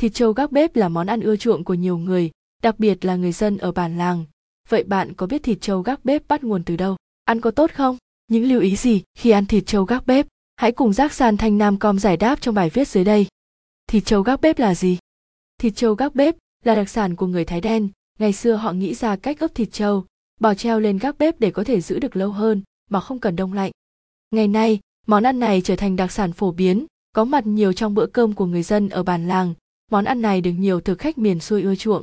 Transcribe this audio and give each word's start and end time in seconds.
Thịt 0.00 0.14
trâu 0.14 0.32
gác 0.32 0.52
bếp 0.52 0.76
là 0.76 0.88
món 0.88 1.06
ăn 1.06 1.20
ưa 1.20 1.36
chuộng 1.36 1.64
của 1.64 1.74
nhiều 1.74 1.98
người, 1.98 2.30
đặc 2.62 2.78
biệt 2.78 3.04
là 3.04 3.16
người 3.16 3.32
dân 3.32 3.58
ở 3.58 3.72
bản 3.72 3.98
làng. 3.98 4.24
Vậy 4.68 4.84
bạn 4.84 5.14
có 5.14 5.26
biết 5.26 5.42
thịt 5.42 5.58
trâu 5.60 5.82
gác 5.82 6.04
bếp 6.04 6.28
bắt 6.28 6.44
nguồn 6.44 6.64
từ 6.64 6.76
đâu? 6.76 6.96
Ăn 7.24 7.40
có 7.40 7.50
tốt 7.50 7.70
không? 7.74 7.96
Những 8.28 8.44
lưu 8.44 8.60
ý 8.60 8.76
gì 8.76 9.02
khi 9.18 9.30
ăn 9.30 9.46
thịt 9.46 9.66
trâu 9.66 9.84
gác 9.84 10.06
bếp? 10.06 10.26
Hãy 10.56 10.72
cùng 10.72 10.92
Giác 10.92 11.12
San 11.12 11.36
Thanh 11.36 11.58
Nam 11.58 11.78
Com 11.78 11.98
giải 11.98 12.16
đáp 12.16 12.40
trong 12.40 12.54
bài 12.54 12.70
viết 12.70 12.88
dưới 12.88 13.04
đây. 13.04 13.26
Thịt 13.86 14.04
trâu 14.06 14.22
gác 14.22 14.40
bếp 14.40 14.58
là 14.58 14.74
gì? 14.74 14.98
Thịt 15.58 15.72
trâu 15.76 15.94
gác 15.94 16.14
bếp 16.14 16.36
là 16.64 16.74
đặc 16.74 16.88
sản 16.88 17.16
của 17.16 17.26
người 17.26 17.44
Thái 17.44 17.60
đen. 17.60 17.88
Ngày 18.18 18.32
xưa 18.32 18.54
họ 18.54 18.72
nghĩ 18.72 18.94
ra 18.94 19.16
cách 19.16 19.40
ướp 19.40 19.54
thịt 19.54 19.68
trâu, 19.72 20.04
bò 20.40 20.54
treo 20.54 20.80
lên 20.80 20.98
gác 20.98 21.18
bếp 21.18 21.40
để 21.40 21.50
có 21.50 21.64
thể 21.64 21.80
giữ 21.80 21.98
được 21.98 22.16
lâu 22.16 22.30
hơn 22.30 22.62
mà 22.90 23.00
không 23.00 23.18
cần 23.18 23.36
đông 23.36 23.52
lạnh. 23.52 23.72
Ngày 24.30 24.48
nay, 24.48 24.80
món 25.06 25.22
ăn 25.22 25.40
này 25.40 25.60
trở 25.60 25.76
thành 25.76 25.96
đặc 25.96 26.12
sản 26.12 26.32
phổ 26.32 26.52
biến, 26.52 26.86
có 27.12 27.24
mặt 27.24 27.46
nhiều 27.46 27.72
trong 27.72 27.94
bữa 27.94 28.06
cơm 28.06 28.32
của 28.32 28.46
người 28.46 28.62
dân 28.62 28.88
ở 28.88 29.02
bản 29.02 29.28
làng. 29.28 29.54
Món 29.90 30.04
ăn 30.04 30.22
này 30.22 30.40
được 30.40 30.52
nhiều 30.52 30.80
thực 30.80 30.98
khách 30.98 31.18
miền 31.18 31.40
xuôi 31.40 31.62
ưa 31.62 31.74
chuộng. 31.74 32.02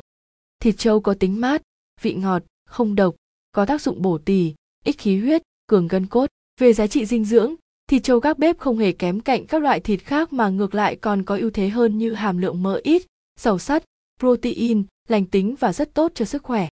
Thịt 0.60 0.76
trâu 0.78 1.00
có 1.00 1.14
tính 1.14 1.42
mát, 1.42 1.62
vị 2.02 2.14
ngọt, 2.14 2.44
không 2.66 2.96
độc, 2.96 3.16
có 3.52 3.66
tác 3.66 3.82
dụng 3.82 4.02
bổ 4.02 4.18
tỳ, 4.18 4.54
ích 4.84 4.98
khí 4.98 5.20
huyết, 5.20 5.42
cường 5.68 5.88
gân 5.88 6.06
cốt. 6.06 6.30
Về 6.60 6.74
giá 6.74 6.88
trị 6.88 7.06
dinh 7.06 7.26
dưỡng, 7.26 7.56
thịt 7.90 8.04
trâu 8.04 8.20
gác 8.20 8.40
bếp 8.40 8.58
không 8.58 8.78
hề 8.78 8.92
kém 8.92 9.20
cạnh 9.20 9.46
các 9.46 9.62
loại 9.62 9.80
thịt 9.80 10.04
khác 10.04 10.34
mà 10.34 10.50
ngược 10.50 10.76
lại 10.76 10.96
còn 10.96 11.24
có 11.24 11.38
ưu 11.38 11.50
thế 11.50 11.70
hơn 11.70 11.98
như 11.98 12.14
hàm 12.14 12.38
lượng 12.38 12.64
mỡ 12.64 12.80
ít, 12.84 13.02
giàu 13.40 13.60
sắt, 13.60 13.84
protein, 14.20 14.84
lành 15.08 15.26
tính 15.26 15.56
và 15.60 15.74
rất 15.74 15.94
tốt 15.94 16.12
cho 16.16 16.26
sức 16.26 16.44
khỏe. 16.44 16.68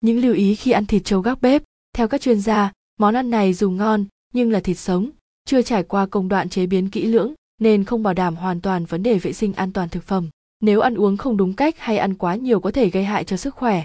Những 0.00 0.18
lưu 0.18 0.34
ý 0.34 0.54
khi 0.54 0.70
ăn 0.70 0.86
thịt 0.86 1.02
trâu 1.04 1.20
gác 1.20 1.42
bếp, 1.42 1.62
theo 1.92 2.08
các 2.08 2.20
chuyên 2.20 2.40
gia, 2.40 2.72
món 2.98 3.14
ăn 3.14 3.30
này 3.30 3.52
dù 3.54 3.70
ngon 3.70 4.04
nhưng 4.34 4.50
là 4.50 4.60
thịt 4.60 4.78
sống, 4.78 5.10
chưa 5.44 5.62
trải 5.62 5.82
qua 5.82 6.06
công 6.06 6.28
đoạn 6.28 6.48
chế 6.48 6.66
biến 6.66 6.90
kỹ 6.90 7.06
lưỡng 7.06 7.34
nên 7.60 7.84
không 7.84 8.02
bảo 8.02 8.14
đảm 8.14 8.36
hoàn 8.36 8.60
toàn 8.60 8.84
vấn 8.84 9.02
đề 9.02 9.18
vệ 9.18 9.32
sinh 9.32 9.52
an 9.52 9.72
toàn 9.72 9.88
thực 9.88 10.04
phẩm. 10.04 10.28
Nếu 10.60 10.80
ăn 10.80 10.94
uống 10.94 11.16
không 11.16 11.36
đúng 11.36 11.52
cách 11.52 11.78
hay 11.78 11.98
ăn 11.98 12.14
quá 12.14 12.34
nhiều 12.34 12.60
có 12.60 12.70
thể 12.70 12.90
gây 12.90 13.04
hại 13.04 13.24
cho 13.24 13.36
sức 13.36 13.54
khỏe. 13.54 13.84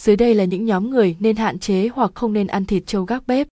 Dưới 0.00 0.16
đây 0.16 0.34
là 0.34 0.44
những 0.44 0.64
nhóm 0.64 0.90
người 0.90 1.16
nên 1.20 1.36
hạn 1.36 1.58
chế 1.58 1.88
hoặc 1.88 2.10
không 2.14 2.32
nên 2.32 2.46
ăn 2.46 2.64
thịt 2.64 2.82
trâu 2.86 3.04
gác 3.04 3.26
bếp. 3.26 3.48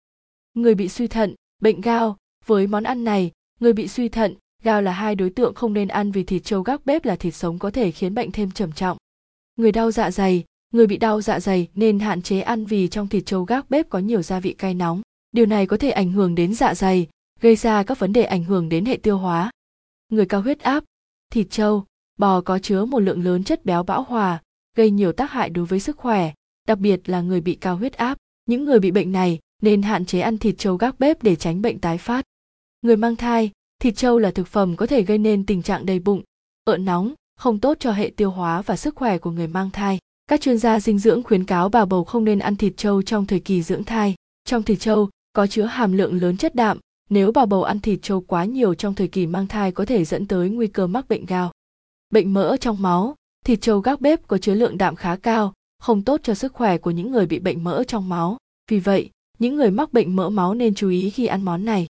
Người 0.53 0.75
bị 0.75 0.89
suy 0.89 1.07
thận, 1.07 1.35
bệnh 1.61 1.81
gao, 1.81 2.17
với 2.45 2.67
món 2.67 2.83
ăn 2.83 3.03
này, 3.03 3.31
người 3.59 3.73
bị 3.73 3.87
suy 3.87 4.09
thận, 4.09 4.35
gao 4.63 4.81
là 4.81 4.91
hai 4.91 5.15
đối 5.15 5.29
tượng 5.29 5.53
không 5.53 5.73
nên 5.73 5.87
ăn 5.87 6.11
vì 6.11 6.23
thịt 6.23 6.43
trâu 6.43 6.61
gác 6.61 6.85
bếp 6.85 7.05
là 7.05 7.15
thịt 7.15 7.35
sống 7.35 7.59
có 7.59 7.71
thể 7.71 7.91
khiến 7.91 8.15
bệnh 8.15 8.31
thêm 8.31 8.51
trầm 8.51 8.71
trọng. 8.71 8.97
Người 9.55 9.71
đau 9.71 9.91
dạ 9.91 10.11
dày, 10.11 10.43
người 10.73 10.87
bị 10.87 10.97
đau 10.97 11.21
dạ 11.21 11.39
dày 11.39 11.67
nên 11.75 11.99
hạn 11.99 12.21
chế 12.21 12.41
ăn 12.41 12.65
vì 12.65 12.87
trong 12.87 13.07
thịt 13.07 13.25
trâu 13.25 13.43
gác 13.43 13.69
bếp 13.69 13.89
có 13.89 13.99
nhiều 13.99 14.21
gia 14.21 14.39
vị 14.39 14.53
cay 14.53 14.73
nóng. 14.73 15.01
Điều 15.31 15.45
này 15.45 15.65
có 15.65 15.77
thể 15.77 15.91
ảnh 15.91 16.11
hưởng 16.11 16.35
đến 16.35 16.53
dạ 16.53 16.75
dày, 16.75 17.07
gây 17.39 17.55
ra 17.55 17.83
các 17.83 17.99
vấn 17.99 18.13
đề 18.13 18.23
ảnh 18.23 18.43
hưởng 18.43 18.69
đến 18.69 18.85
hệ 18.85 18.97
tiêu 18.97 19.17
hóa. 19.17 19.51
Người 20.09 20.25
cao 20.25 20.41
huyết 20.41 20.59
áp, 20.59 20.83
thịt 21.31 21.47
trâu, 21.49 21.85
bò 22.17 22.41
có 22.41 22.59
chứa 22.59 22.85
một 22.85 22.99
lượng 22.99 23.23
lớn 23.23 23.43
chất 23.43 23.65
béo 23.65 23.83
bão 23.83 24.03
hòa, 24.03 24.41
gây 24.77 24.91
nhiều 24.91 25.11
tác 25.11 25.31
hại 25.31 25.49
đối 25.49 25.65
với 25.65 25.79
sức 25.79 25.97
khỏe, 25.97 26.33
đặc 26.67 26.79
biệt 26.79 27.09
là 27.09 27.21
người 27.21 27.41
bị 27.41 27.55
cao 27.55 27.75
huyết 27.75 27.93
áp. 27.93 28.17
Những 28.45 28.65
người 28.65 28.79
bị 28.79 28.91
bệnh 28.91 29.11
này 29.11 29.39
nên 29.61 29.81
hạn 29.81 30.05
chế 30.05 30.19
ăn 30.19 30.37
thịt 30.37 30.55
trâu 30.57 30.77
gác 30.77 30.99
bếp 30.99 31.23
để 31.23 31.35
tránh 31.35 31.61
bệnh 31.61 31.79
tái 31.79 31.97
phát. 31.97 32.25
Người 32.81 32.97
mang 32.97 33.15
thai, 33.15 33.51
thịt 33.81 33.95
trâu 33.95 34.19
là 34.19 34.31
thực 34.31 34.47
phẩm 34.47 34.75
có 34.75 34.87
thể 34.87 35.01
gây 35.01 35.17
nên 35.17 35.45
tình 35.45 35.61
trạng 35.61 35.85
đầy 35.85 35.99
bụng, 35.99 36.21
ợn 36.63 36.85
nóng, 36.85 37.13
không 37.37 37.59
tốt 37.59 37.77
cho 37.79 37.91
hệ 37.91 38.11
tiêu 38.15 38.31
hóa 38.31 38.61
và 38.61 38.75
sức 38.75 38.95
khỏe 38.95 39.17
của 39.17 39.31
người 39.31 39.47
mang 39.47 39.69
thai. 39.69 39.99
Các 40.27 40.41
chuyên 40.41 40.57
gia 40.57 40.79
dinh 40.79 40.99
dưỡng 40.99 41.23
khuyến 41.23 41.45
cáo 41.45 41.69
bà 41.69 41.85
bầu 41.85 42.03
không 42.03 42.23
nên 42.23 42.39
ăn 42.39 42.55
thịt 42.55 42.73
trâu 42.77 43.01
trong 43.01 43.25
thời 43.25 43.39
kỳ 43.39 43.61
dưỡng 43.61 43.83
thai. 43.83 44.15
Trong 44.45 44.63
thịt 44.63 44.79
trâu 44.79 45.09
có 45.33 45.47
chứa 45.47 45.63
hàm 45.63 45.93
lượng 45.93 46.21
lớn 46.21 46.37
chất 46.37 46.55
đạm, 46.55 46.77
nếu 47.09 47.31
bà 47.31 47.45
bầu 47.45 47.63
ăn 47.63 47.79
thịt 47.79 47.99
trâu 48.01 48.21
quá 48.21 48.45
nhiều 48.45 48.73
trong 48.73 48.95
thời 48.95 49.07
kỳ 49.07 49.27
mang 49.27 49.47
thai 49.47 49.71
có 49.71 49.85
thể 49.85 50.05
dẫn 50.05 50.27
tới 50.27 50.49
nguy 50.49 50.67
cơ 50.67 50.87
mắc 50.87 51.07
bệnh 51.09 51.25
gao. 51.25 51.51
Bệnh 52.11 52.33
mỡ 52.33 52.57
trong 52.57 52.81
máu, 52.81 53.15
thịt 53.45 53.61
trâu 53.61 53.79
gác 53.79 54.01
bếp 54.01 54.27
có 54.27 54.37
chứa 54.37 54.53
lượng 54.53 54.77
đạm 54.77 54.95
khá 54.95 55.15
cao, 55.15 55.53
không 55.79 56.01
tốt 56.01 56.19
cho 56.23 56.33
sức 56.33 56.53
khỏe 56.53 56.77
của 56.77 56.91
những 56.91 57.11
người 57.11 57.25
bị 57.25 57.39
bệnh 57.39 57.63
mỡ 57.63 57.83
trong 57.83 58.09
máu. 58.09 58.37
Vì 58.71 58.79
vậy, 58.79 59.09
những 59.39 59.55
người 59.55 59.71
mắc 59.71 59.93
bệnh 59.93 60.15
mỡ 60.15 60.29
máu 60.29 60.53
nên 60.53 60.75
chú 60.75 60.89
ý 60.89 61.09
khi 61.09 61.25
ăn 61.25 61.41
món 61.41 61.65
này. 61.65 61.87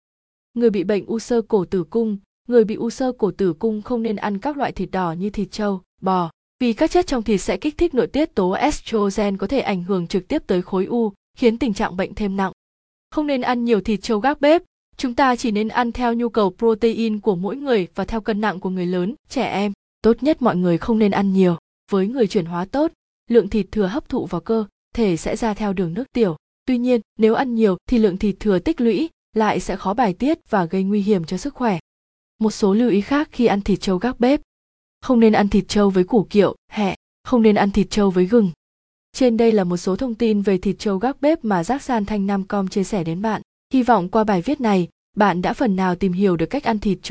Người 0.54 0.70
bị 0.70 0.84
bệnh 0.84 1.06
u 1.06 1.20
sơ 1.20 1.42
cổ 1.42 1.66
tử 1.66 1.84
cung, 1.84 2.18
người 2.48 2.64
bị 2.64 2.76
u 2.76 2.90
sơ 2.90 3.12
cổ 3.12 3.32
tử 3.32 3.54
cung 3.54 3.82
không 3.82 4.04
nên 4.04 4.16
ăn 4.16 4.40
các 4.40 4.58
loại 4.58 4.72
thịt 4.72 4.92
đỏ 4.92 5.12
như 5.12 5.30
thịt 5.30 5.52
trâu, 5.52 5.82
bò, 6.02 6.32
vì 6.60 6.74
các 6.74 6.92
chất 6.92 7.08
trong 7.08 7.24
thịt 7.24 7.42
sẽ 7.42 7.58
kích 7.58 7.78
thích 7.78 7.94
nội 7.94 8.08
tiết 8.08 8.36
tố 8.36 8.52
estrogen 8.52 9.38
có 9.38 9.48
thể 9.48 9.60
ảnh 9.60 9.84
hưởng 9.84 10.08
trực 10.08 10.28
tiếp 10.28 10.44
tới 10.48 10.62
khối 10.62 10.86
u, 10.86 11.14
khiến 11.38 11.58
tình 11.58 11.74
trạng 11.74 11.98
bệnh 11.98 12.16
thêm 12.16 12.36
nặng. 12.36 12.52
Không 13.12 13.28
nên 13.28 13.42
ăn 13.42 13.66
nhiều 13.66 13.82
thịt 13.82 14.02
trâu 14.02 14.20
gác 14.20 14.42
bếp, 14.42 14.62
chúng 14.98 15.16
ta 15.16 15.36
chỉ 15.36 15.52
nên 15.52 15.68
ăn 15.68 15.92
theo 15.92 16.14
nhu 16.14 16.30
cầu 16.30 16.54
protein 16.58 17.20
của 17.20 17.36
mỗi 17.36 17.56
người 17.56 17.88
và 17.96 18.06
theo 18.06 18.22
cân 18.22 18.42
nặng 18.42 18.60
của 18.60 18.70
người 18.70 18.86
lớn, 18.86 19.16
trẻ 19.30 19.44
em. 19.44 19.74
Tốt 20.02 20.24
nhất 20.24 20.42
mọi 20.42 20.56
người 20.56 20.78
không 20.78 21.00
nên 21.00 21.12
ăn 21.12 21.34
nhiều. 21.34 21.58
Với 21.92 22.08
người 22.08 22.28
chuyển 22.28 22.46
hóa 22.46 22.66
tốt, 22.66 22.92
lượng 23.30 23.50
thịt 23.50 23.66
thừa 23.72 23.86
hấp 23.86 24.10
thụ 24.10 24.26
vào 24.26 24.42
cơ 24.42 24.66
thể 24.96 25.18
sẽ 25.18 25.36
ra 25.36 25.54
theo 25.54 25.74
đường 25.74 25.94
nước 25.94 26.04
tiểu. 26.14 26.36
Tuy 26.66 26.78
nhiên, 26.78 27.02
nếu 27.18 27.36
ăn 27.36 27.56
nhiều 27.56 27.78
thì 27.90 27.98
lượng 27.98 28.18
thịt 28.18 28.36
thừa 28.40 28.60
tích 28.60 28.82
lũy 28.82 29.10
lại 29.34 29.60
sẽ 29.60 29.76
khó 29.76 29.94
bài 29.94 30.14
tiết 30.14 30.50
và 30.50 30.66
gây 30.66 30.84
nguy 30.84 31.02
hiểm 31.02 31.26
cho 31.26 31.38
sức 31.38 31.54
khỏe. 31.54 31.80
Một 32.40 32.52
số 32.52 32.74
lưu 32.74 32.90
ý 32.90 33.02
khác 33.02 33.30
khi 33.32 33.46
ăn 33.46 33.62
thịt 33.62 33.82
trâu 33.82 33.98
gác 33.98 34.20
bếp. 34.20 34.42
Không 35.02 35.20
nên 35.20 35.34
ăn 35.34 35.50
thịt 35.50 35.68
trâu 35.68 35.90
với 35.90 36.04
củ 36.04 36.28
kiệu, 36.30 36.56
hẹ, 36.72 36.96
không 37.24 37.42
nên 37.42 37.56
ăn 37.56 37.72
thịt 37.72 37.90
trâu 37.90 38.10
với 38.10 38.26
gừng. 38.26 38.52
Trên 39.14 39.38
đây 39.38 39.52
là 39.52 39.64
một 39.64 39.78
số 39.78 39.96
thông 39.96 40.16
tin 40.16 40.42
về 40.42 40.58
thịt 40.58 40.80
trâu 40.80 40.98
gác 40.98 41.22
bếp 41.22 41.46
mà 41.46 41.64
Giác 41.64 41.84
San 41.84 42.06
Thanh 42.06 42.28
Nam 42.28 42.44
Com 42.44 42.68
chia 42.68 42.84
sẻ 42.84 43.04
đến 43.04 43.22
bạn. 43.22 43.42
Hy 43.74 43.84
vọng 43.84 44.10
qua 44.10 44.24
bài 44.24 44.42
viết 44.42 44.62
này, 44.62 44.88
bạn 45.16 45.42
đã 45.42 45.54
phần 45.54 45.76
nào 45.76 45.96
tìm 45.96 46.14
hiểu 46.14 46.38
được 46.38 46.46
cách 46.46 46.64
ăn 46.64 46.80
thịt 46.80 46.98
trâu 47.04 47.08